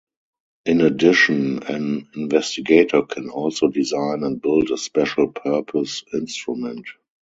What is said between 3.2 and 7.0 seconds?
also design and build a special purpose instrument.